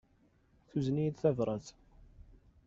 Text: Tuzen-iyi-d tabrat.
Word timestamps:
Tuzen-iyi-d 0.69 1.17
tabrat. 1.21 1.67